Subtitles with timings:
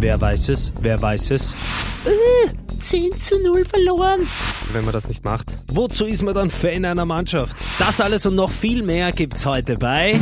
[0.00, 0.72] Wer weiß es?
[0.80, 1.54] Wer weiß es?
[2.04, 4.28] Äh, 10 zu 0 verloren.
[4.72, 5.48] Wenn man das nicht macht.
[5.72, 7.56] Wozu ist man dann Fan einer Mannschaft?
[7.80, 10.16] Das alles und noch viel mehr gibt's heute bei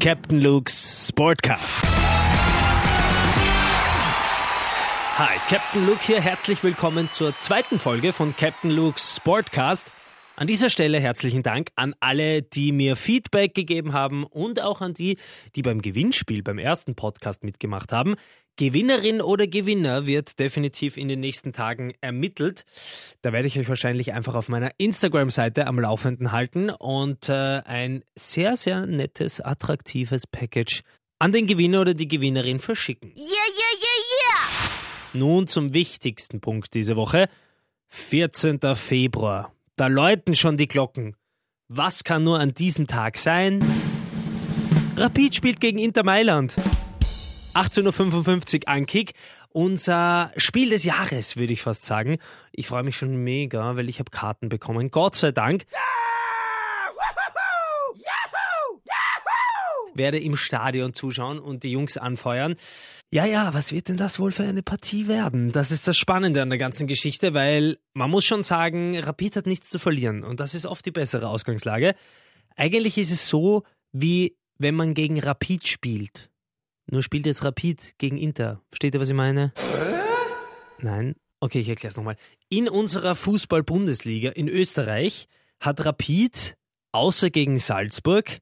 [0.00, 1.84] Captain Luke's Sportcast.
[5.18, 6.20] Hi, Captain Luke hier.
[6.20, 9.86] Herzlich willkommen zur zweiten Folge von Captain Luke's Sportcast.
[10.40, 14.94] An dieser Stelle herzlichen Dank an alle, die mir Feedback gegeben haben und auch an
[14.94, 15.18] die,
[15.54, 18.14] die beim Gewinnspiel beim ersten Podcast mitgemacht haben.
[18.56, 22.64] Gewinnerin oder Gewinner wird definitiv in den nächsten Tagen ermittelt.
[23.20, 28.02] Da werde ich euch wahrscheinlich einfach auf meiner Instagram-Seite am Laufenden halten und äh, ein
[28.16, 30.84] sehr, sehr nettes, attraktives Package
[31.18, 33.10] an den Gewinner oder die Gewinnerin verschicken.
[33.10, 34.70] Yeah, yeah, yeah, yeah!
[35.12, 37.28] Nun zum wichtigsten Punkt diese Woche.
[37.88, 38.58] 14.
[38.74, 39.52] Februar.
[39.80, 41.16] Da läuten schon die Glocken.
[41.68, 43.64] Was kann nur an diesem Tag sein?
[44.94, 46.54] Rapid spielt gegen Inter Mailand.
[47.54, 49.14] 18.55 Uhr Ankick.
[49.48, 52.18] Unser Spiel des Jahres, würde ich fast sagen.
[52.52, 54.90] Ich freue mich schon mega, weil ich habe Karten bekommen.
[54.90, 55.64] Gott sei Dank.
[59.94, 62.56] Werde im Stadion zuschauen und die Jungs anfeuern.
[63.12, 65.50] Ja, ja, was wird denn das wohl für eine Partie werden?
[65.50, 69.46] Das ist das Spannende an der ganzen Geschichte, weil man muss schon sagen, Rapid hat
[69.46, 71.96] nichts zu verlieren und das ist oft die bessere Ausgangslage.
[72.54, 76.30] Eigentlich ist es so, wie wenn man gegen Rapid spielt.
[76.86, 78.62] Nur spielt jetzt Rapid gegen Inter.
[78.68, 79.52] Versteht ihr, was ich meine?
[80.78, 81.16] Nein?
[81.40, 82.16] Okay, ich erkläre es nochmal.
[82.48, 85.26] In unserer Fußball-Bundesliga in Österreich
[85.58, 86.56] hat Rapid
[86.92, 88.38] außer gegen Salzburg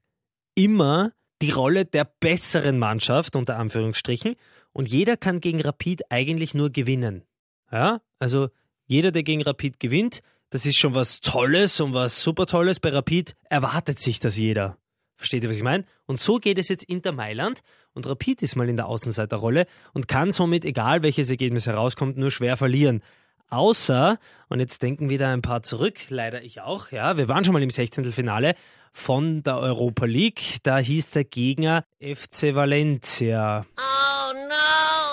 [0.53, 4.35] immer die Rolle der besseren Mannschaft, unter Anführungsstrichen,
[4.73, 7.23] und jeder kann gegen Rapid eigentlich nur gewinnen.
[7.71, 8.49] Ja, also
[8.85, 12.79] jeder, der gegen Rapid gewinnt, das ist schon was Tolles und was super Tolles.
[12.79, 14.77] Bei Rapid erwartet sich das jeder.
[15.15, 15.85] Versteht ihr, was ich meine?
[16.05, 17.59] Und so geht es jetzt Inter Mailand
[17.93, 22.31] und Rapid ist mal in der Außenseiterrolle und kann somit, egal welches Ergebnis herauskommt, nur
[22.31, 23.03] schwer verlieren.
[23.49, 24.17] Außer,
[24.47, 27.63] und jetzt denken wieder ein paar zurück, leider ich auch, ja, wir waren schon mal
[27.63, 28.05] im 16.
[28.05, 28.55] Finale
[28.93, 30.57] von der Europa League.
[30.63, 33.65] Da hieß der Gegner FC Valencia.
[33.77, 33.98] No!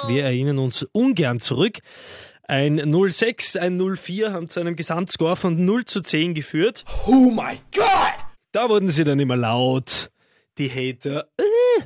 [0.08, 1.78] Wir erinnern uns ungern zurück.
[2.44, 6.84] Ein 0-6, ein 0-4 haben zu einem Gesamtscore von 0 zu 10 geführt.
[7.08, 8.14] Oh my God!
[8.52, 10.12] Da wurden sie dann immer laut.
[10.58, 11.28] Die Hater.
[11.36, 11.82] Äh,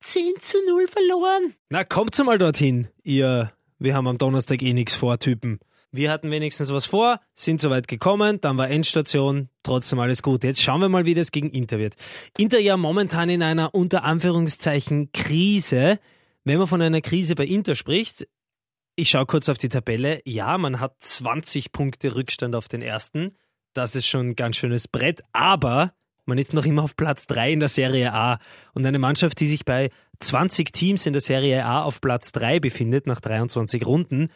[0.00, 1.54] 10 zu 0 verloren.
[1.70, 5.58] Na, kommt's mal dorthin, ihr, wir haben am Donnerstag eh nichts vor, Typen.
[5.92, 10.44] Wir hatten wenigstens was vor, sind soweit gekommen, dann war Endstation, trotzdem alles gut.
[10.44, 11.94] Jetzt schauen wir mal, wie das gegen Inter wird.
[12.36, 15.98] Inter ja momentan in einer unter Anführungszeichen Krise.
[16.44, 18.26] Wenn man von einer Krise bei Inter spricht,
[18.96, 20.20] ich schaue kurz auf die Tabelle.
[20.24, 23.36] Ja, man hat 20 Punkte Rückstand auf den ersten.
[23.74, 25.94] Das ist schon ein ganz schönes Brett, aber
[26.24, 28.38] man ist noch immer auf Platz 3 in der Serie A.
[28.74, 32.60] Und eine Mannschaft, die sich bei 20 Teams in der Serie A auf Platz 3
[32.60, 34.30] befindet, nach 23 Runden,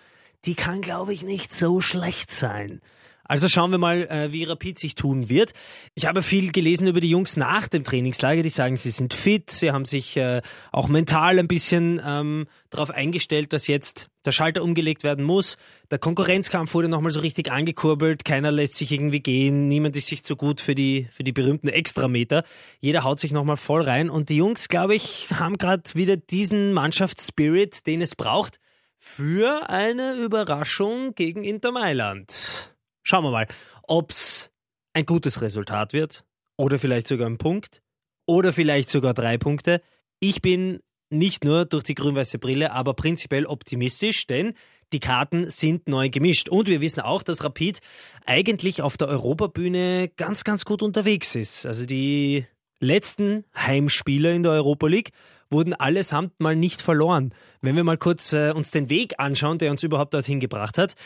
[0.44, 2.80] die kann, glaube ich, nicht so schlecht sein.
[3.28, 5.52] Also schauen wir mal, äh, wie Rapid sich tun wird.
[5.94, 9.50] Ich habe viel gelesen über die Jungs nach dem Trainingslager, die sagen, sie sind fit,
[9.50, 10.42] sie haben sich äh,
[10.72, 15.56] auch mental ein bisschen ähm, darauf eingestellt, dass jetzt der Schalter umgelegt werden muss.
[15.90, 20.24] Der Konkurrenzkampf wurde nochmal so richtig angekurbelt, keiner lässt sich irgendwie gehen, niemand ist sich
[20.24, 22.44] zu gut für die, für die berühmten Extrameter.
[22.80, 26.72] Jeder haut sich nochmal voll rein und die Jungs, glaube ich, haben gerade wieder diesen
[26.72, 28.58] Mannschaftsspirit, den es braucht
[28.98, 32.75] für eine Überraschung gegen Inter Mailand.
[33.08, 33.46] Schauen wir mal,
[33.86, 34.50] ob's
[34.92, 36.24] ein gutes Resultat wird
[36.56, 37.80] oder vielleicht sogar ein Punkt
[38.26, 39.80] oder vielleicht sogar drei Punkte.
[40.18, 44.54] Ich bin nicht nur durch die grün-weiße Brille, aber prinzipiell optimistisch, denn
[44.92, 46.48] die Karten sind neu gemischt.
[46.48, 47.78] Und wir wissen auch, dass Rapid
[48.24, 51.64] eigentlich auf der Europabühne ganz, ganz gut unterwegs ist.
[51.64, 52.44] Also die
[52.80, 55.12] letzten Heimspieler in der Europa League
[55.48, 57.32] wurden allesamt mal nicht verloren.
[57.60, 60.96] Wenn wir mal kurz äh, uns den Weg anschauen, der uns überhaupt dorthin gebracht hat.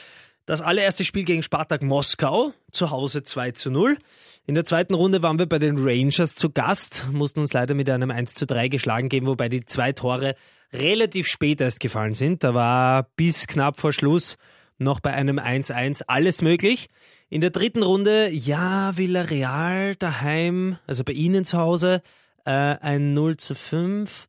[0.47, 3.97] Das allererste Spiel gegen Spartak Moskau, zu Hause 2 zu 0.
[4.47, 7.89] In der zweiten Runde waren wir bei den Rangers zu Gast, mussten uns leider mit
[7.89, 10.35] einem 1 zu 3 geschlagen geben, wobei die zwei Tore
[10.73, 12.43] relativ spät erst gefallen sind.
[12.43, 14.39] Da war bis knapp vor Schluss
[14.79, 16.89] noch bei einem 1-1 alles möglich.
[17.29, 22.03] In der dritten Runde, ja, Villarreal daheim, also bei Ihnen zu Hause,
[22.45, 24.27] äh, ein 0 zu 5.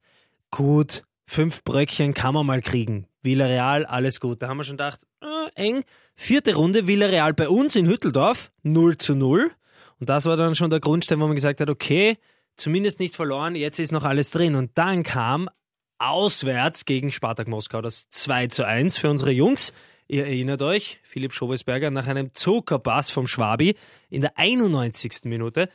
[0.51, 3.07] Gut, fünf Bröckchen kann man mal kriegen.
[3.21, 4.41] Villarreal, alles gut.
[4.41, 5.83] Da haben wir schon gedacht, äh, eng.
[6.15, 9.51] Vierte Runde, Villarreal bei uns in Hütteldorf, 0 zu 0.
[9.99, 12.17] Und das war dann schon der Grundstein, wo man gesagt hat, okay,
[12.57, 14.55] zumindest nicht verloren, jetzt ist noch alles drin.
[14.55, 15.49] Und dann kam
[15.99, 19.73] auswärts gegen Spartak Moskau das 2 zu 1 für unsere Jungs.
[20.07, 23.75] Ihr erinnert euch, Philipp Schobesberger nach einem Zuckerpass vom Schwabi
[24.09, 25.25] in der 91.
[25.25, 25.69] Minute.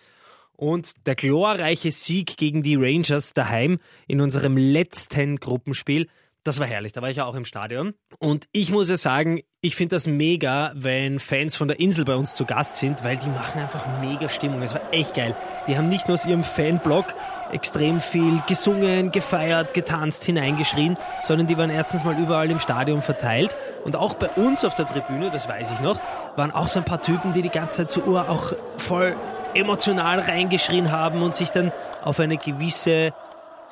[0.58, 6.08] und der glorreiche Sieg gegen die Rangers daheim in unserem letzten Gruppenspiel.
[6.46, 7.94] Das war herrlich, da war ich ja auch im Stadion.
[8.20, 12.14] Und ich muss ja sagen, ich finde das mega, wenn Fans von der Insel bei
[12.14, 14.62] uns zu Gast sind, weil die machen einfach mega Stimmung.
[14.62, 15.34] Es war echt geil.
[15.66, 17.06] Die haben nicht nur aus ihrem Fanblog
[17.50, 23.56] extrem viel gesungen, gefeiert, getanzt, hineingeschrien, sondern die waren erstens mal überall im Stadion verteilt.
[23.84, 25.98] Und auch bei uns auf der Tribüne, das weiß ich noch,
[26.36, 29.16] waren auch so ein paar Typen, die die ganze Zeit zur Uhr auch voll
[29.54, 31.72] emotional reingeschrien haben und sich dann
[32.04, 33.12] auf eine gewisse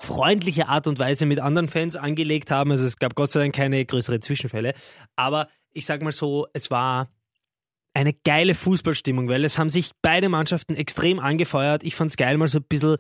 [0.05, 2.71] freundliche Art und Weise mit anderen Fans angelegt haben.
[2.71, 4.75] Also es gab Gott sei Dank keine größeren Zwischenfälle.
[5.17, 7.09] Aber ich sag mal so, es war
[7.95, 11.85] eine geile Fußballstimmung, weil es haben sich beide Mannschaften extrem angefeuert.
[11.85, 12.97] Ich fand es geil, mal so ein bisschen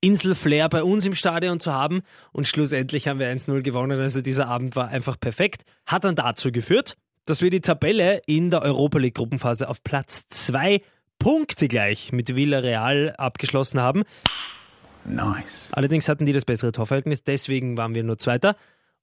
[0.00, 2.02] Inselflair bei uns im Stadion zu haben.
[2.32, 4.00] Und schlussendlich haben wir 1-0 gewonnen.
[4.00, 5.62] Also dieser Abend war einfach perfekt.
[5.84, 10.28] Hat dann dazu geführt, dass wir die Tabelle in der Europa League Gruppenphase auf Platz
[10.28, 10.80] 2
[11.18, 14.04] Punkte gleich mit Villarreal abgeschlossen haben.
[15.08, 15.68] Nice.
[15.72, 18.56] Allerdings hatten die das bessere Torverhältnis, deswegen waren wir nur Zweiter.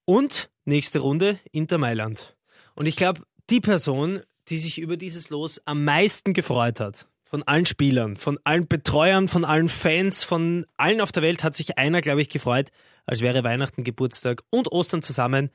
[0.05, 2.35] Und nächste Runde Inter Mailand.
[2.75, 7.43] Und ich glaube, die Person, die sich über dieses Los am meisten gefreut hat, von
[7.43, 11.77] allen Spielern, von allen Betreuern, von allen Fans, von allen auf der Welt, hat sich
[11.77, 12.69] einer, glaube ich, gefreut,
[13.05, 15.49] als wäre Weihnachten, Geburtstag und Ostern zusammen.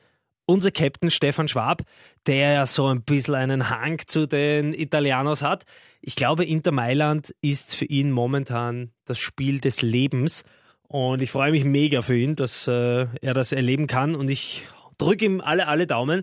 [0.51, 1.83] Unser Captain Stefan Schwab,
[2.27, 5.65] der ja so ein bisschen einen Hang zu den Italianos hat.
[6.01, 10.45] Ich glaube, Inter Mailand ist für ihn momentan das Spiel des Lebens.
[10.85, 14.15] Und ich freue mich mega für ihn, dass äh, er das erleben kann.
[14.15, 14.63] Und ich
[14.97, 16.23] drücke ihm alle, alle Daumen,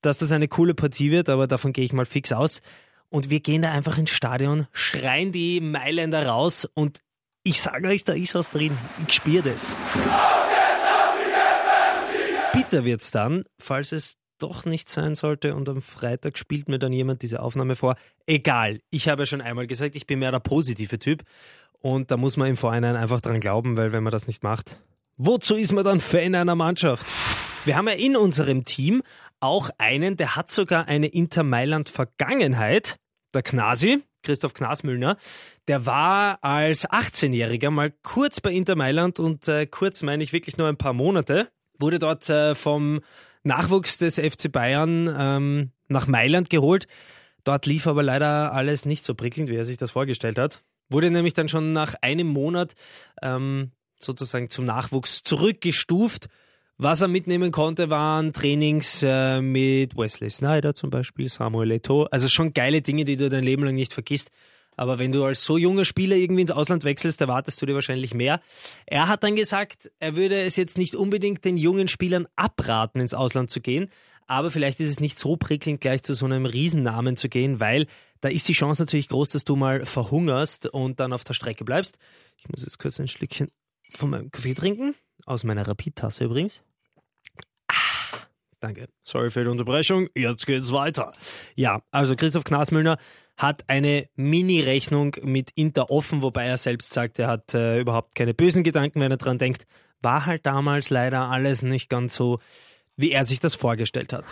[0.00, 1.28] dass das eine coole Partie wird.
[1.28, 2.62] Aber davon gehe ich mal fix aus.
[3.10, 6.66] Und wir gehen da einfach ins Stadion, schreien die Mailänder raus.
[6.72, 7.00] Und
[7.42, 8.76] ich sage euch, da ist was drin.
[9.06, 9.76] Ich spüre das.
[12.56, 16.90] Bitter wird's dann, falls es doch nicht sein sollte und am Freitag spielt mir dann
[16.90, 17.96] jemand diese Aufnahme vor.
[18.26, 21.22] Egal, ich habe ja schon einmal gesagt, ich bin mehr der positive Typ
[21.80, 24.80] und da muss man im Vorhinein einfach dran glauben, weil wenn man das nicht macht,
[25.18, 27.06] wozu ist man dann Fan einer Mannschaft?
[27.66, 29.02] Wir haben ja in unserem Team
[29.38, 32.96] auch einen, der hat sogar eine Inter Mailand Vergangenheit,
[33.34, 35.18] der Knasi, Christoph Knasmüllner,
[35.68, 40.56] der war als 18-Jähriger mal kurz bei Inter Mailand und äh, kurz meine ich wirklich
[40.56, 43.00] nur ein paar Monate, wurde dort äh, vom
[43.42, 46.86] Nachwuchs des FC Bayern ähm, nach Mailand geholt.
[47.44, 50.62] Dort lief aber leider alles nicht so prickelnd, wie er sich das vorgestellt hat.
[50.88, 52.74] Wurde nämlich dann schon nach einem Monat
[53.22, 53.70] ähm,
[54.00, 56.26] sozusagen zum Nachwuchs zurückgestuft.
[56.78, 62.06] Was er mitnehmen konnte, waren Trainings äh, mit Wesley Snyder zum Beispiel, Samuel Eto'o.
[62.10, 64.30] Also schon geile Dinge, die du dein Leben lang nicht vergisst.
[64.76, 68.14] Aber wenn du als so junger Spieler irgendwie ins Ausland wechselst, erwartest du dir wahrscheinlich
[68.14, 68.40] mehr.
[68.86, 73.14] Er hat dann gesagt, er würde es jetzt nicht unbedingt den jungen Spielern abraten, ins
[73.14, 73.88] Ausland zu gehen.
[74.26, 77.86] Aber vielleicht ist es nicht so prickelnd, gleich zu so einem Riesennamen zu gehen, weil
[78.20, 81.64] da ist die Chance natürlich groß, dass du mal verhungerst und dann auf der Strecke
[81.64, 81.96] bleibst.
[82.36, 83.48] Ich muss jetzt kurz ein Schlückchen
[83.94, 84.94] von meinem Kaffee trinken.
[85.24, 86.60] Aus meiner Rapid-Tasse übrigens.
[88.60, 88.88] Danke.
[89.04, 90.08] Sorry für die Unterbrechung.
[90.14, 91.12] Jetzt geht's weiter.
[91.54, 92.96] Ja, also Christoph Knasmüllner
[93.36, 98.32] hat eine Mini-Rechnung mit Inter offen, wobei er selbst sagt, er hat äh, überhaupt keine
[98.32, 99.66] bösen Gedanken, wenn er dran denkt.
[100.00, 102.38] War halt damals leider alles nicht ganz so,
[102.96, 104.24] wie er sich das vorgestellt hat.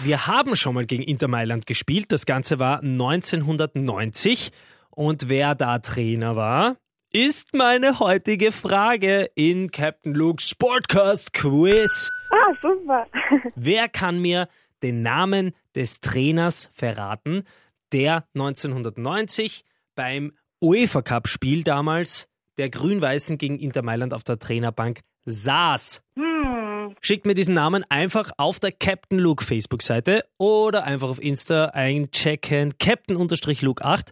[0.00, 2.10] Wir haben schon mal gegen Inter Mailand gespielt.
[2.10, 4.50] Das Ganze war 1990.
[4.90, 6.76] Und wer da Trainer war,
[7.12, 12.10] ist meine heutige Frage in Captain Luke's Sportcast Quiz.
[12.30, 13.06] Ah, super.
[13.54, 14.48] Wer kann mir
[14.82, 17.44] den Namen des Trainers verraten,
[17.92, 25.00] der 1990 beim UEFA Cup Spiel damals der Grün-Weißen gegen Inter Mailand auf der Trainerbank
[25.24, 26.02] saß.
[26.14, 26.94] Hm.
[27.00, 32.74] Schickt mir diesen Namen einfach auf der Captain Luke Facebook-Seite oder einfach auf Insta einchecken,
[32.78, 34.08] Captain-Luke8.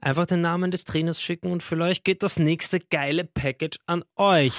[0.00, 4.52] Einfach den Namen des Trainers schicken und vielleicht geht das nächste geile Package an euch.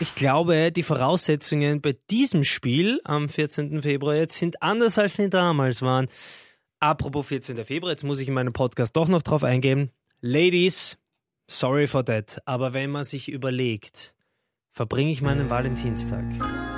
[0.00, 3.82] Ich glaube, die Voraussetzungen bei diesem Spiel am 14.
[3.82, 6.08] Februar jetzt sind anders als sie damals waren.
[6.80, 7.64] Apropos 14.
[7.64, 9.92] Februar, jetzt muss ich in meinem Podcast doch noch drauf eingehen.
[10.20, 10.98] Ladies,
[11.48, 14.14] sorry for that, aber wenn man sich überlegt,
[14.72, 16.24] verbringe ich meinen Valentinstag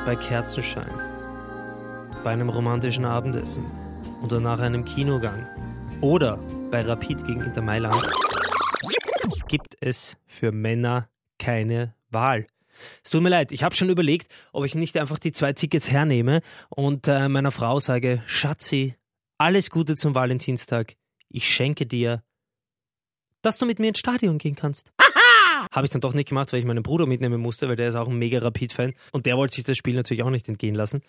[0.05, 0.93] bei Kerzenschein,
[2.23, 3.65] bei einem romantischen Abendessen
[4.23, 5.47] oder nach einem Kinogang
[6.03, 6.39] oder
[6.71, 8.03] bei Rapid gegen Inter Mailand,
[9.49, 12.47] gibt es für Männer keine Wahl.
[13.03, 15.91] Es tut mir leid, ich habe schon überlegt, ob ich nicht einfach die zwei Tickets
[15.91, 18.97] hernehme und äh, meiner Frau sage, Schatzi,
[19.39, 20.97] alles Gute zum Valentinstag.
[21.29, 22.23] Ich schenke dir,
[23.43, 24.93] dass du mit mir ins Stadion gehen kannst.
[25.71, 27.95] Habe ich dann doch nicht gemacht, weil ich meinen Bruder mitnehmen musste, weil der ist
[27.95, 31.03] auch ein mega Rapid-Fan und der wollte sich das Spiel natürlich auch nicht entgehen lassen.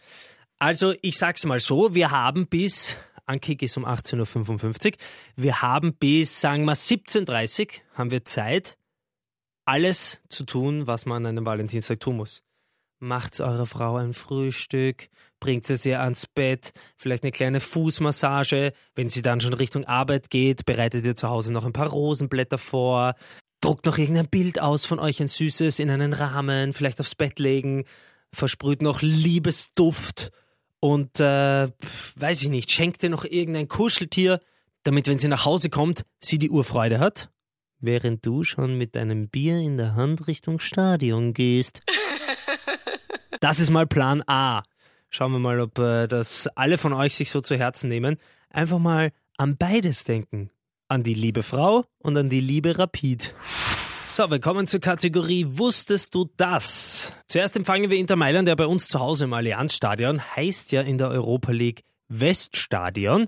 [0.57, 4.98] Also, ich sag's mal so, wir haben bis, Ankick ist um 18.55 Uhr,
[5.36, 8.77] wir haben bis, sagen wir, 17.30 Uhr haben wir Zeit,
[9.65, 12.44] alles zu tun, was man an einem Valentinstag tun muss.
[13.00, 18.74] Macht's eurer Frau ein Frühstück, bringt sie sie ans Bett, vielleicht eine kleine Fußmassage.
[18.94, 22.58] Wenn sie dann schon Richtung Arbeit geht, bereitet ihr zu Hause noch ein paar Rosenblätter
[22.58, 23.15] vor,
[23.60, 27.39] druckt noch irgendein Bild aus von euch, ein süßes, in einen Rahmen, vielleicht aufs Bett
[27.39, 27.86] legen,
[28.32, 30.32] versprüht noch Liebesduft
[30.79, 31.70] und, äh,
[32.15, 34.39] weiß ich nicht, schenkt ihr noch irgendein Kuscheltier,
[34.84, 37.29] damit, wenn sie nach Hause kommt, sie die Urfreude hat,
[37.79, 41.82] während du schon mit deinem Bier in der Hand Richtung Stadion gehst.
[43.41, 44.63] Das ist mal Plan A.
[45.10, 48.17] Schauen wir mal, ob äh, das alle von euch sich so zu Herzen nehmen.
[48.50, 50.50] Einfach mal an beides denken.
[50.88, 53.36] An die liebe Frau und an die liebe Rapid.
[54.07, 57.12] So, wir kommen zur Kategorie Wusstest du das?
[57.27, 61.00] Zuerst empfangen wir Inter Mailand, der bei uns zu Hause im Allianzstadion heißt ja in
[61.00, 63.27] der Europa League Weststadion.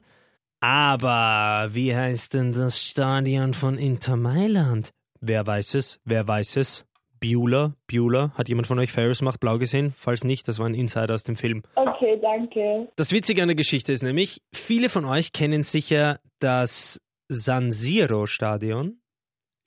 [0.62, 4.92] Aber wie heißt denn das Stadion von Inter Mailand?
[5.20, 6.00] Wer weiß es?
[6.06, 6.86] Wer weiß es?
[7.20, 8.32] Bueller, Bueller.
[8.36, 9.92] Hat jemand von euch Ferris macht blau gesehen?
[9.98, 11.64] Falls nicht, das war ein Insider aus dem Film.
[11.74, 12.88] Okay, danke.
[12.96, 18.28] Das Witzige an der Geschichte ist nämlich, viele von euch kennen sicher das San Siro
[18.28, 19.00] Stadion.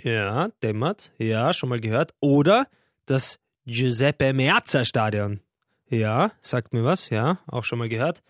[0.02, 1.12] Ja, dämmert.
[1.18, 2.14] Ja, schon mal gehört.
[2.20, 2.66] Oder
[3.06, 5.40] das Giuseppe Meazza Stadion.
[5.88, 7.10] Ja, sagt mir was.
[7.10, 8.22] Ja, auch schon mal gehört.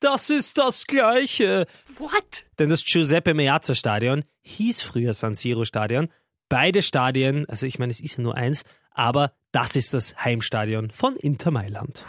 [0.00, 1.66] Das ist das Gleiche.
[1.98, 2.44] What?
[2.58, 6.08] Denn das Giuseppe Meazza Stadion hieß früher San Siro Stadion.
[6.48, 10.90] Beide Stadien, also ich meine, es ist ja nur eins, aber das ist das Heimstadion
[10.90, 12.04] von Inter Mailand.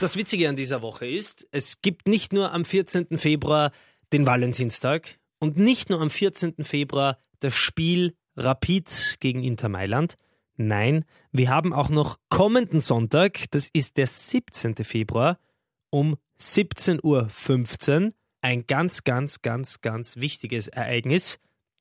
[0.00, 3.16] Das Witzige an dieser Woche ist, es gibt nicht nur am 14.
[3.16, 3.72] Februar
[4.12, 6.62] den Valentinstag und nicht nur am 14.
[6.62, 10.16] Februar das Spiel Rapid gegen Inter Mailand.
[10.56, 14.76] Nein, wir haben auch noch kommenden Sonntag, das ist der 17.
[14.76, 15.38] Februar,
[15.90, 21.38] um 17.15 Uhr ein ganz, ganz, ganz, ganz wichtiges Ereignis,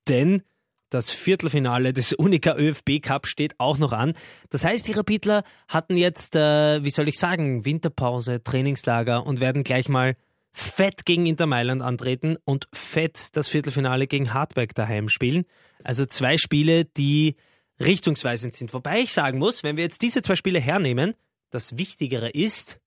[0.07, 0.43] denn
[0.89, 4.13] das Viertelfinale des Unica ÖFB Cup steht auch noch an.
[4.50, 9.63] Das heißt, die Rapidler hatten jetzt, äh, wie soll ich sagen, Winterpause, Trainingslager und werden
[9.63, 10.15] gleich mal
[10.53, 15.45] fett gegen Inter Mailand antreten und fett das Viertelfinale gegen Hartberg daheim spielen.
[15.83, 17.36] Also zwei Spiele, die
[17.79, 18.74] richtungsweisend sind.
[18.74, 21.15] Wobei ich sagen muss, wenn wir jetzt diese zwei Spiele hernehmen,
[21.50, 22.79] das Wichtigere ist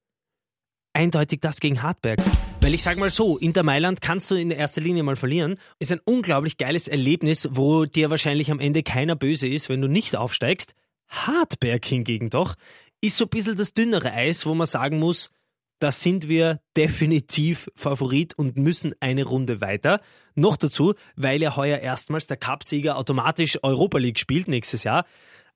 [0.93, 2.21] eindeutig das gegen Hartberg.
[2.61, 5.59] Weil ich sage mal so, Inter Mailand kannst du in erster Linie mal verlieren.
[5.79, 9.89] Ist ein unglaublich geiles Erlebnis, wo dir wahrscheinlich am Ende keiner böse ist, wenn du
[9.89, 10.75] nicht aufsteigst.
[11.09, 12.57] Hartberg hingegen doch
[13.01, 15.31] ist so ein bisschen das dünnere Eis, wo man sagen muss,
[15.79, 20.01] da sind wir definitiv Favorit und müssen eine Runde weiter.
[20.35, 25.05] Noch dazu, weil ja heuer erstmals der Cupsieger automatisch Europa League spielt nächstes Jahr.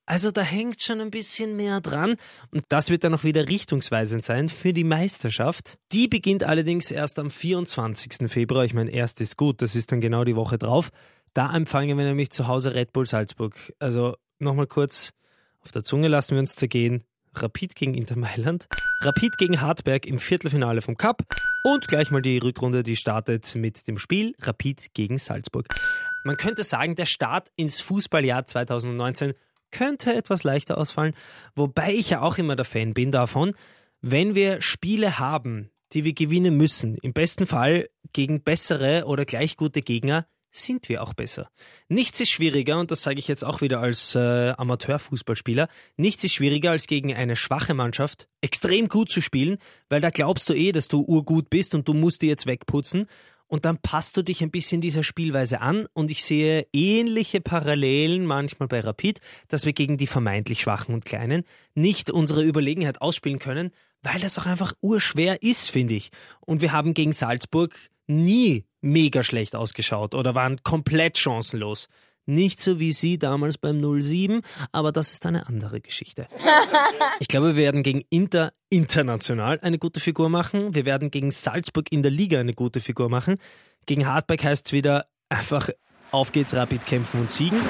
[0.07, 2.17] Also da hängt schon ein bisschen mehr dran
[2.51, 5.79] und das wird dann auch wieder richtungsweisend sein für die Meisterschaft.
[5.93, 8.29] Die beginnt allerdings erst am 24.
[8.29, 8.65] Februar.
[8.65, 10.91] Ich meine, erst ist gut, das ist dann genau die Woche drauf.
[11.33, 13.55] Da empfangen wir nämlich zu Hause Red Bull Salzburg.
[13.79, 15.13] Also nochmal kurz
[15.61, 17.05] auf der Zunge lassen wir uns zergehen.
[17.35, 18.67] Rapid gegen Inter Mailand,
[19.03, 21.23] Rapid gegen Hartberg im Viertelfinale vom Cup
[21.65, 25.69] und gleich mal die Rückrunde, die startet mit dem Spiel Rapid gegen Salzburg.
[26.25, 29.33] Man könnte sagen, der Start ins Fußballjahr 2019
[29.71, 31.15] könnte etwas leichter ausfallen,
[31.55, 33.53] wobei ich ja auch immer der Fan bin davon,
[34.03, 39.57] wenn wir Spiele haben, die wir gewinnen müssen, im besten Fall gegen bessere oder gleich
[39.57, 41.51] gute Gegner, sind wir auch besser.
[41.89, 46.35] Nichts ist schwieriger, und das sage ich jetzt auch wieder als äh, Amateurfußballspieler, nichts ist
[46.35, 50.73] schwieriger, als gegen eine schwache Mannschaft extrem gut zu spielen, weil da glaubst du eh,
[50.73, 53.07] dass du urgut bist und du musst die jetzt wegputzen.
[53.47, 58.25] Und dann passt du dich ein bisschen dieser Spielweise an und ich sehe ähnliche Parallelen
[58.25, 61.43] manchmal bei Rapid, dass wir gegen die vermeintlich Schwachen und Kleinen
[61.75, 66.11] nicht unsere Überlegenheit ausspielen können, weil das auch einfach urschwer ist, finde ich.
[66.41, 67.77] Und wir haben gegen Salzburg
[68.07, 71.89] nie mega schlecht ausgeschaut oder waren komplett chancenlos.
[72.27, 76.27] Nicht so wie sie damals beim 07, aber das ist eine andere Geschichte.
[77.19, 80.75] Ich glaube, wir werden gegen Inter international eine gute Figur machen.
[80.75, 83.37] Wir werden gegen Salzburg in der Liga eine gute Figur machen.
[83.85, 85.69] Gegen Hartberg heißt es wieder einfach
[86.13, 87.61] auf geht's, Rapid kämpfen und siegen.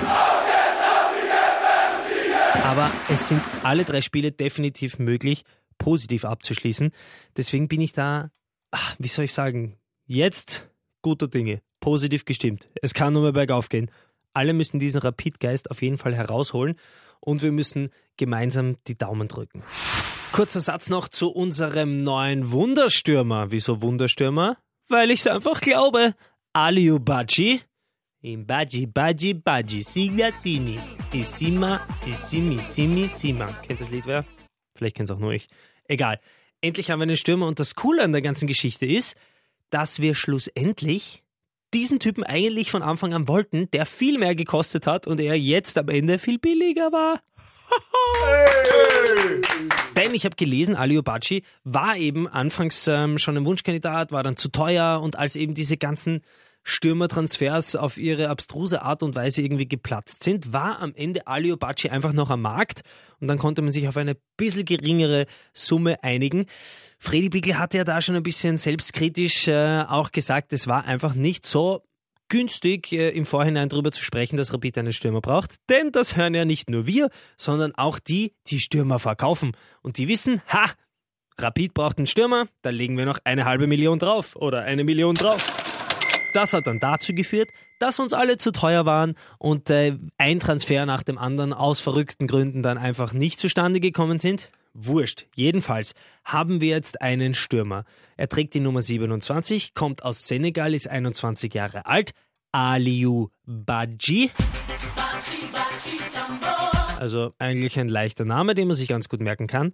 [2.65, 5.43] Aber es sind alle drei Spiele definitiv möglich,
[5.79, 6.93] positiv abzuschließen.
[7.37, 8.31] Deswegen bin ich da,
[8.71, 9.77] ach, wie soll ich sagen,
[10.07, 10.70] jetzt
[11.03, 12.69] guter Dinge, positiv gestimmt.
[12.83, 13.91] Es kann nur mehr bergauf gehen.
[14.33, 16.77] Alle müssen diesen Rapidgeist auf jeden Fall herausholen
[17.21, 19.63] und wir müssen gemeinsam die Daumen drücken.
[20.33, 23.51] Kurzer Satz noch zu unserem neuen Wunderstürmer.
[23.51, 24.57] Wieso Wunderstürmer?
[24.89, 26.15] Weil ich es einfach glaube.
[26.53, 27.61] Aliu Baji.
[28.23, 30.79] Im Baji, Baji, Baji, Siga, Simi.
[31.13, 33.47] Isima, Isimi, Simi, Sima.
[33.67, 34.25] Kennt das Lied wer?
[34.77, 35.47] Vielleicht kennt es auch nur ich.
[35.89, 36.21] Egal.
[36.61, 39.17] Endlich haben wir einen Stürmer und das Coole an der ganzen Geschichte ist,
[39.71, 41.23] dass wir schlussendlich
[41.73, 45.79] diesen Typen eigentlich von Anfang an wollten, der viel mehr gekostet hat und er jetzt
[45.79, 47.21] am Ende viel billiger war.
[49.97, 54.37] Denn ich habe gelesen, Ali Obachi war eben anfangs ähm, schon ein Wunschkandidat, war dann
[54.37, 56.23] zu teuer und als eben diese ganzen
[56.63, 61.91] Stürmertransfers auf ihre abstruse Art und Weise irgendwie geplatzt sind, war am Ende Ali Obachi
[61.91, 62.83] einfach noch am Markt
[63.21, 66.47] und dann konnte man sich auf eine bisschen geringere Summe einigen.
[66.99, 71.15] Freddy Bickel hatte ja da schon ein bisschen selbstkritisch äh, auch gesagt, es war einfach
[71.15, 71.83] nicht so
[72.29, 75.57] günstig, äh, im Vorhinein darüber zu sprechen, dass Rapid einen Stürmer braucht.
[75.69, 79.53] Denn das hören ja nicht nur wir, sondern auch die, die Stürmer verkaufen.
[79.83, 80.67] Und die wissen, ha,
[81.39, 85.15] Rapid braucht einen Stürmer, da legen wir noch eine halbe Million drauf oder eine Million
[85.15, 85.70] drauf.
[86.33, 90.87] Das hat dann dazu geführt, dass uns alle zu teuer waren und äh, ein Transfer
[90.87, 94.51] nach dem anderen aus verrückten Gründen dann einfach nicht zustande gekommen sind.
[94.73, 95.27] Wurscht.
[95.35, 95.95] Jedenfalls
[96.25, 97.85] haben wir jetzt einen Stürmer.
[98.17, 102.13] Er trägt die Nummer 27, kommt aus Senegal, ist 21 Jahre alt.
[102.53, 104.31] Aliou Badji.
[106.99, 109.73] Also eigentlich ein leichter Name, den man sich ganz gut merken kann.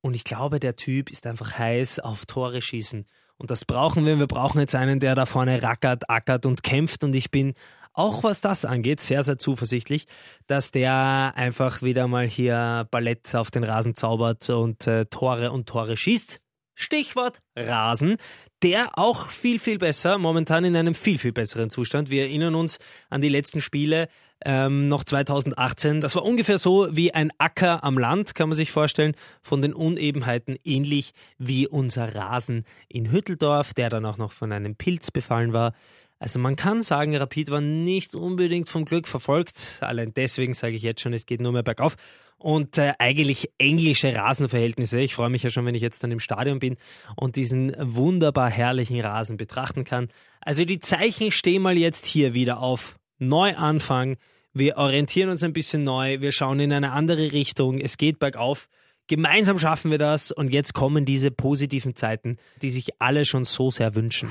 [0.00, 3.04] Und ich glaube, der Typ ist einfach heiß auf Tore schießen.
[3.38, 4.18] Und das brauchen wir.
[4.18, 7.04] Wir brauchen jetzt einen, der da vorne rackert, ackert und kämpft.
[7.04, 7.54] Und ich bin
[7.98, 10.06] auch was das angeht, sehr, sehr zuversichtlich,
[10.46, 15.68] dass der einfach wieder mal hier Ballett auf den Rasen zaubert und äh, Tore und
[15.68, 16.40] Tore schießt.
[16.76, 18.16] Stichwort Rasen.
[18.62, 22.10] Der auch viel, viel besser, momentan in einem viel, viel besseren Zustand.
[22.10, 24.08] Wir erinnern uns an die letzten Spiele
[24.44, 26.00] ähm, noch 2018.
[26.00, 29.74] Das war ungefähr so wie ein Acker am Land, kann man sich vorstellen, von den
[29.74, 35.52] Unebenheiten ähnlich wie unser Rasen in Hütteldorf, der dann auch noch von einem Pilz befallen
[35.52, 35.72] war.
[36.18, 39.78] Also man kann sagen, Rapid war nicht unbedingt vom Glück verfolgt.
[39.80, 41.96] Allein deswegen sage ich jetzt schon, es geht nur mehr bergauf.
[42.38, 45.00] Und äh, eigentlich englische Rasenverhältnisse.
[45.00, 46.76] Ich freue mich ja schon, wenn ich jetzt dann im Stadion bin
[47.16, 50.08] und diesen wunderbar herrlichen Rasen betrachten kann.
[50.40, 54.16] Also die Zeichen stehen mal jetzt hier wieder auf Neuanfang.
[54.52, 56.20] Wir orientieren uns ein bisschen neu.
[56.20, 57.78] Wir schauen in eine andere Richtung.
[57.80, 58.68] Es geht bergauf.
[59.08, 63.70] Gemeinsam schaffen wir das und jetzt kommen diese positiven Zeiten, die sich alle schon so
[63.70, 64.30] sehr wünschen.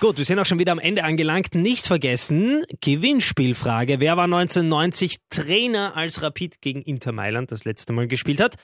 [0.00, 1.54] Gut, wir sind auch schon wieder am Ende angelangt.
[1.54, 4.00] Nicht vergessen, Gewinnspielfrage.
[4.00, 8.54] Wer war 1990 Trainer, als Rapid gegen Inter Mailand das letzte Mal gespielt hat?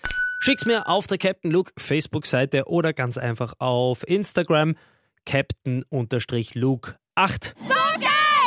[0.41, 4.77] Schick's mir auf der Captain Luke Facebook-Seite oder ganz einfach auf Instagram
[5.27, 7.55] Captain-Luke 8.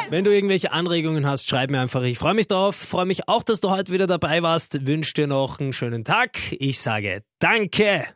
[0.09, 2.01] Wenn du irgendwelche Anregungen hast, schreib mir einfach.
[2.01, 2.75] Ich freue mich drauf.
[2.75, 4.87] Freue mich auch, dass du heute wieder dabei warst.
[4.87, 6.39] Wünsche dir noch einen schönen Tag.
[6.53, 8.07] Ich sage Danke.